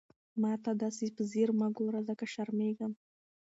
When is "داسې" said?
0.83-1.05